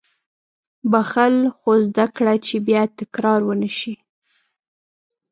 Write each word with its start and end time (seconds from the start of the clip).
•بښل، 0.91 1.35
خو 1.57 1.71
زده 1.87 2.05
کړه 2.15 2.33
چې 2.45 2.55
بیا 2.67 2.81
تکرار 2.99 3.39
ونه 3.45 3.69
شي. 3.77 3.93